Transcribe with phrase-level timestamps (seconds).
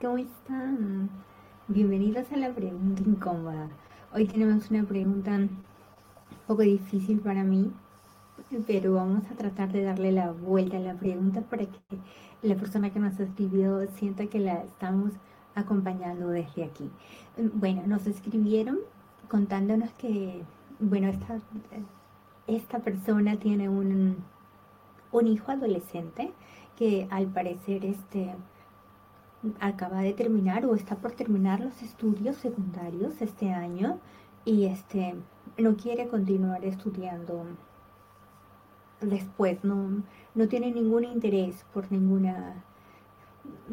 [0.00, 1.10] ¿Cómo están?
[1.68, 3.68] Bienvenidos a la pregunta incómoda.
[4.14, 5.62] Hoy tenemos una pregunta un
[6.46, 7.70] poco difícil para mí,
[8.66, 11.98] pero vamos a tratar de darle la vuelta a la pregunta para que
[12.40, 15.12] la persona que nos escribió sienta que la estamos
[15.54, 16.88] acompañando desde aquí.
[17.52, 18.78] Bueno, nos escribieron
[19.28, 20.40] contándonos que,
[20.78, 21.40] bueno, esta,
[22.46, 24.16] esta persona tiene un,
[25.12, 26.32] un hijo adolescente
[26.78, 28.34] que al parecer este,
[29.60, 33.98] acaba de terminar o está por terminar los estudios secundarios este año
[34.44, 35.14] y este
[35.58, 37.44] no quiere continuar estudiando
[39.00, 40.02] después, no,
[40.34, 42.64] no tiene ningún interés por ninguna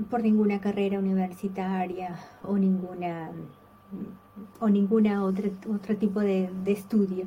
[0.10, 3.32] por ninguna carrera universitaria o ninguna
[4.60, 7.26] o ninguna otra otro tipo de, de estudio.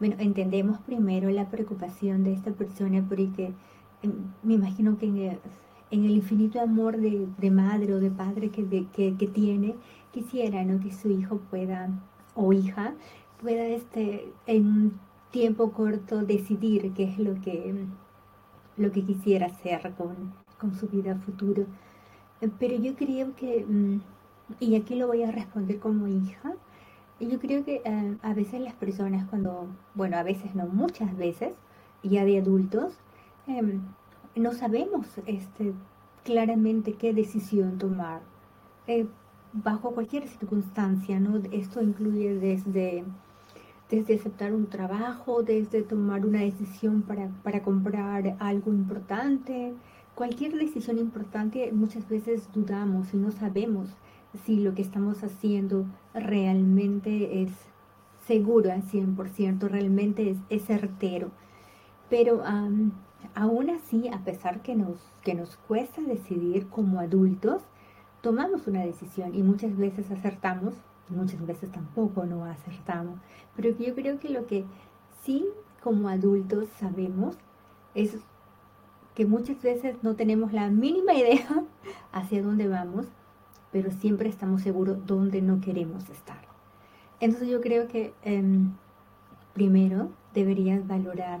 [0.00, 3.52] Bueno, entendemos primero la preocupación de esta persona porque
[4.02, 5.38] em, me imagino que
[5.92, 9.76] en el infinito amor de, madre o de padre que, que, tiene,
[10.10, 10.80] quisiera ¿no?
[10.80, 11.90] que su hijo pueda,
[12.34, 12.94] o hija,
[13.40, 17.74] pueda este, en un tiempo corto decidir qué es lo que,
[18.78, 21.66] lo que quisiera hacer con, con su vida futuro.
[22.58, 24.00] Pero yo creo que, mm,
[24.60, 26.54] y aquí lo voy a responder como hija,
[27.20, 31.54] yo creo que eh, a veces las personas cuando, bueno, a veces no, muchas veces,
[32.02, 32.94] ya de adultos,
[33.46, 33.82] em,
[34.34, 35.72] no sabemos este,
[36.24, 38.20] claramente qué decisión tomar
[38.86, 39.06] eh,
[39.52, 41.40] bajo cualquier circunstancia, ¿no?
[41.52, 43.04] Esto incluye desde,
[43.90, 49.74] desde aceptar un trabajo, desde tomar una decisión para, para comprar algo importante,
[50.14, 53.88] cualquier decisión importante muchas veces dudamos y no sabemos
[54.44, 57.52] si lo que estamos haciendo realmente es
[58.26, 61.30] seguro al 100%, realmente es, es certero.
[62.08, 62.42] Pero
[63.34, 67.62] Aún así, a pesar que nos, que nos cuesta decidir como adultos,
[68.20, 70.74] tomamos una decisión y muchas veces acertamos,
[71.08, 73.18] muchas veces tampoco no acertamos.
[73.56, 74.64] Pero yo creo que lo que
[75.22, 75.46] sí
[75.82, 77.36] como adultos sabemos
[77.94, 78.16] es
[79.14, 81.64] que muchas veces no tenemos la mínima idea
[82.12, 83.06] hacia dónde vamos,
[83.70, 86.40] pero siempre estamos seguros dónde no queremos estar.
[87.20, 88.72] Entonces yo creo que em,
[89.54, 91.40] primero deberías valorar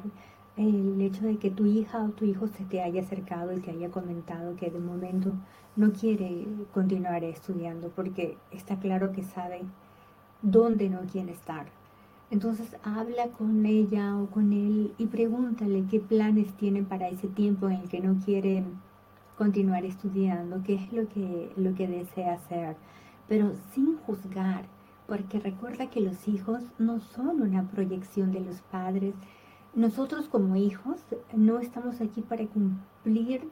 [0.56, 3.70] el hecho de que tu hija o tu hijo se te haya acercado y te
[3.70, 5.32] haya comentado que de momento
[5.76, 9.62] no quiere continuar estudiando porque está claro que sabe
[10.42, 11.66] dónde no quiere estar.
[12.30, 17.68] Entonces habla con ella o con él y pregúntale qué planes tiene para ese tiempo
[17.68, 18.64] en el que no quiere
[19.36, 22.76] continuar estudiando, qué es lo que, lo que desea hacer,
[23.28, 24.64] pero sin juzgar,
[25.06, 29.14] porque recuerda que los hijos no son una proyección de los padres,
[29.74, 30.98] nosotros como hijos
[31.34, 33.48] no estamos aquí para cumplir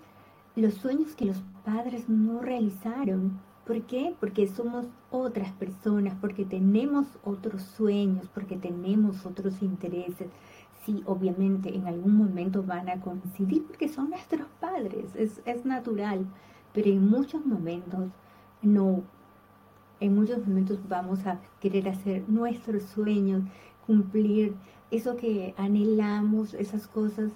[0.56, 3.40] los sueños que los padres no realizaron.
[3.66, 4.14] ¿Por qué?
[4.18, 10.28] Porque somos otras personas, porque tenemos otros sueños, porque tenemos otros intereses.
[10.84, 16.26] Sí, obviamente en algún momento van a coincidir porque son nuestros padres, es, es natural,
[16.72, 18.10] pero en muchos momentos
[18.62, 19.02] no.
[20.00, 23.42] En muchos momentos vamos a querer hacer nuestros sueños,
[23.90, 24.54] cumplir
[24.92, 27.32] eso que anhelamos, esas cosas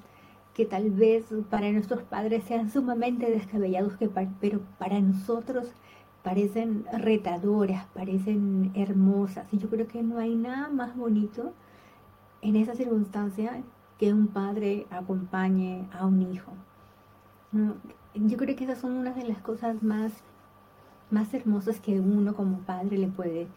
[0.54, 3.94] que tal vez para nuestros padres sean sumamente descabellados,
[4.40, 5.72] pero para nosotros
[6.22, 9.48] parecen retadoras, parecen hermosas.
[9.50, 11.52] Y yo creo que no hay nada más bonito
[12.40, 13.64] en esa circunstancia
[13.98, 16.52] que un padre acompañe a un hijo.
[18.14, 20.12] Yo creo que esas son una de las cosas más,
[21.10, 23.48] más hermosas que uno como padre le puede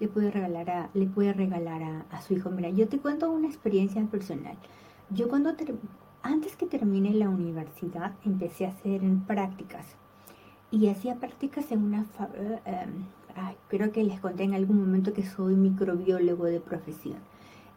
[0.00, 2.50] le puede regalar a, le puede regalar a, su hijo.
[2.50, 4.56] Mira, yo te cuento una experiencia personal.
[5.10, 5.54] Yo cuando
[6.22, 9.86] antes que termine la universidad empecé a hacer prácticas
[10.70, 12.04] y hacía prácticas en una
[12.64, 13.04] em,
[13.68, 17.18] creo que les conté en algún momento que soy microbiólogo de profesión.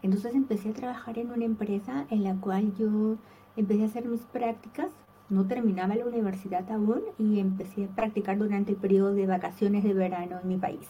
[0.01, 3.17] Entonces empecé a trabajar en una empresa en la cual yo
[3.57, 4.91] empecé a hacer mis prácticas,
[5.29, 9.93] no terminaba la universidad aún y empecé a practicar durante el periodo de vacaciones de
[9.93, 10.87] verano en mi país.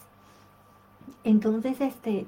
[1.24, 2.26] Entonces, este,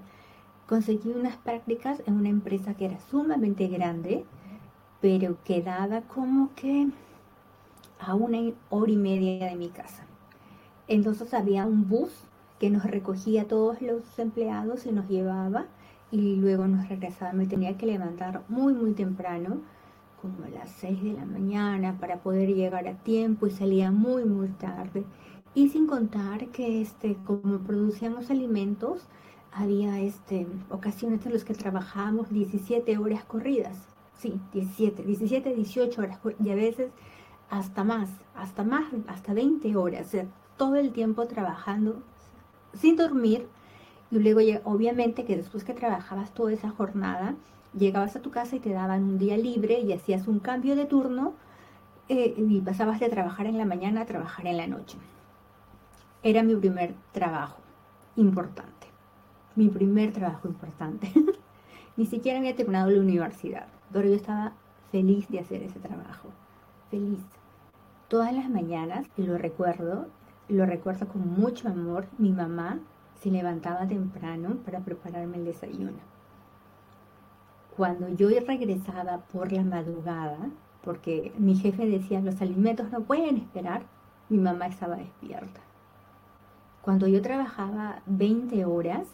[0.68, 4.24] conseguí unas prácticas en una empresa que era sumamente grande,
[5.00, 6.88] pero quedaba como que
[7.98, 8.38] a una
[8.70, 10.04] hora y media de mi casa.
[10.88, 12.10] Entonces había un bus
[12.58, 15.66] que nos recogía a todos los empleados y nos llevaba
[16.10, 17.32] y luego nos regresaba.
[17.32, 19.56] Me tenía que levantar muy, muy temprano,
[20.20, 24.24] como a las 6 de la mañana, para poder llegar a tiempo y salía muy,
[24.24, 25.04] muy tarde.
[25.54, 29.02] Y sin contar que este, como producíamos alimentos,
[29.52, 33.76] había este, ocasiones en las que trabajábamos 17 horas corridas.
[34.18, 36.90] Sí, 17, 17, 18 horas y a veces
[37.50, 40.06] hasta más, hasta más, hasta 20 horas.
[40.06, 40.26] O sea,
[40.56, 42.02] todo el tiempo trabajando
[42.74, 43.46] sin dormir.
[44.10, 47.34] Y luego, obviamente, que después que trabajabas toda esa jornada,
[47.76, 50.84] llegabas a tu casa y te daban un día libre y hacías un cambio de
[50.84, 51.34] turno
[52.08, 54.98] eh, y pasabas de trabajar en la mañana a trabajar en la noche.
[56.24, 57.58] Era mi primer trabajo
[58.14, 58.86] importante.
[59.56, 61.12] Mi primer trabajo importante.
[61.96, 64.52] Ni siquiera había terminado la universidad, pero yo estaba
[64.92, 66.28] feliz de hacer ese trabajo.
[66.92, 67.18] Feliz.
[68.06, 70.06] Todas las mañanas, y lo recuerdo,
[70.48, 72.78] lo recuerdo con mucho amor, mi mamá
[73.20, 75.98] se levantaba temprano para prepararme el desayuno.
[77.76, 80.38] Cuando yo regresaba por la madrugada,
[80.84, 83.82] porque mi jefe decía los alimentos no pueden esperar,
[84.28, 85.71] mi mamá estaba despierta.
[86.82, 89.06] Cuando yo trabajaba 20 horas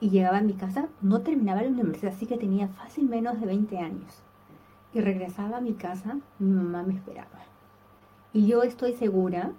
[0.00, 3.46] y llegaba a mi casa, no terminaba la universidad, así que tenía fácil menos de
[3.46, 4.22] 20 años.
[4.92, 7.40] Y regresaba a mi casa, mi mamá me esperaba.
[8.32, 9.50] Y yo estoy segura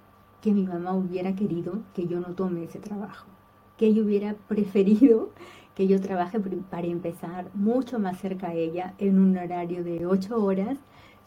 [0.42, 3.28] que mi mamá hubiera querido que yo no tome ese trabajo,
[3.76, 5.32] que ella hubiera preferido
[5.76, 10.42] que yo trabaje para empezar mucho más cerca a ella en un horario de ocho
[10.42, 10.78] horas,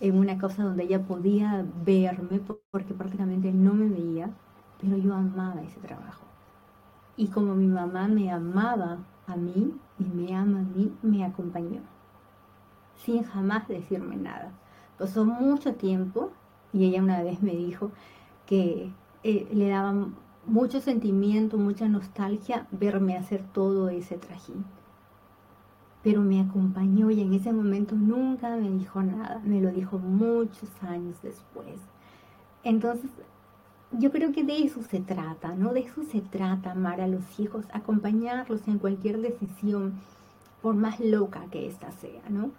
[0.00, 2.40] en una cosa donde ella podía verme
[2.70, 4.30] porque prácticamente no me veía,
[4.80, 6.24] pero yo amaba ese trabajo.
[7.16, 11.80] Y como mi mamá me amaba a mí y me ama a mí, me acompañó,
[12.96, 14.52] sin jamás decirme nada.
[14.98, 16.30] Pasó mucho tiempo
[16.72, 17.90] y ella una vez me dijo
[18.46, 18.92] que
[19.22, 20.08] eh, le daba
[20.46, 24.64] mucho sentimiento, mucha nostalgia verme hacer todo ese trajín.
[26.02, 30.70] Pero me acompañó y en ese momento nunca me dijo nada, me lo dijo muchos
[30.82, 31.80] años después.
[32.62, 33.10] Entonces,
[33.92, 35.72] yo creo que de eso se trata, ¿no?
[35.72, 39.94] De eso se trata, amar a los hijos, acompañarlos en cualquier decisión,
[40.62, 42.50] por más loca que ésta sea, ¿no?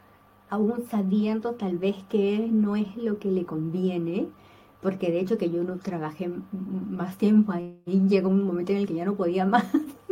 [0.50, 4.28] Aún sabiendo tal vez que no es lo que le conviene,
[4.82, 6.32] porque de hecho que yo no trabajé
[6.90, 9.66] más tiempo ahí, llegó un momento en el que ya no podía más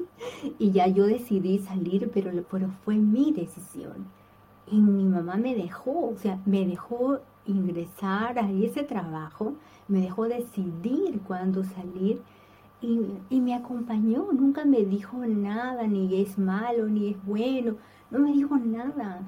[0.59, 4.05] y ya yo decidí salir, pero, pero fue mi decisión.
[4.69, 9.53] Y mi mamá me dejó, o sea, me dejó ingresar a ese trabajo,
[9.87, 12.21] me dejó decidir cuándo salir
[12.81, 17.75] y, y, me acompañó, nunca me dijo nada, ni es malo, ni es bueno,
[18.11, 19.23] no me dijo nada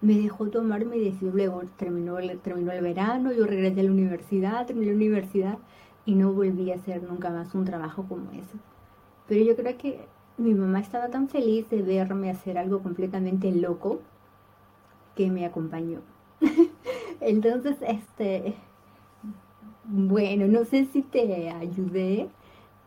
[0.00, 1.32] me dejó tomar mi decisión.
[1.34, 5.58] Luego terminó terminó el verano, yo regresé a la universidad, terminé la universidad
[6.04, 8.58] y no volví a hacer nunca más un trabajo como ese.
[9.28, 10.06] Pero yo creo que
[10.38, 14.00] mi mamá estaba tan feliz de verme hacer algo completamente loco
[15.14, 16.00] que me acompañó.
[17.20, 18.54] Entonces, este,
[19.84, 22.28] bueno, no sé si te ayudé,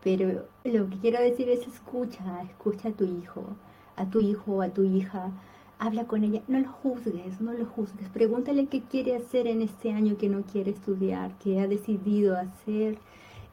[0.02, 3.44] pero lo que quiero decir es escucha, escucha a tu hijo,
[3.96, 5.30] a tu hijo a tu hija
[5.78, 9.92] habla con ella, no lo juzgues, no lo juzgues, pregúntale qué quiere hacer en este
[9.92, 12.98] año que no quiere estudiar, qué ha decidido hacer,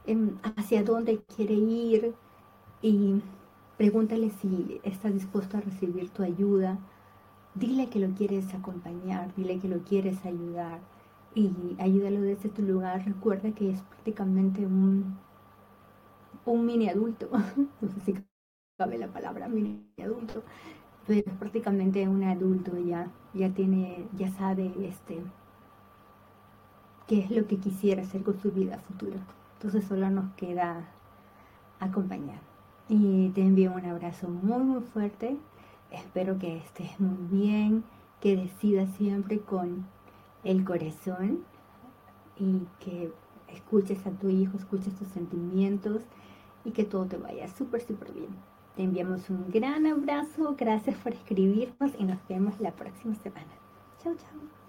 [0.06, 2.14] em, hacia dónde quiere ir
[2.82, 3.22] y
[3.78, 6.78] pregúntale si está dispuesto a recibir tu ayuda,
[7.54, 10.80] dile que lo quieres acompañar, dile que lo quieres ayudar
[11.34, 15.18] y ayúdalo desde tu lugar, recuerda que es prácticamente un,
[16.44, 17.28] un mini adulto,
[17.80, 18.14] no sé si
[18.78, 20.42] cabe la palabra mini adulto,
[21.06, 25.22] pero es prácticamente un adulto ya, ya tiene, ya sabe este
[27.06, 29.18] qué es lo que quisiera hacer con su vida futura.
[29.54, 30.88] Entonces solo nos queda
[31.80, 32.40] acompañar.
[32.88, 35.36] Y te envío un abrazo muy muy fuerte.
[35.92, 37.84] Espero que estés muy bien,
[38.20, 39.86] que decidas siempre con
[40.44, 41.44] el corazón
[42.38, 43.12] y que
[43.48, 46.02] escuches a tu hijo, escuches tus sentimientos
[46.64, 48.30] y que todo te vaya súper, súper bien.
[48.76, 53.52] Te enviamos un gran abrazo, gracias por escribirnos y nos vemos la próxima semana.
[54.02, 54.61] Chao, chao.